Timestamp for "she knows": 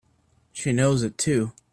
0.51-1.03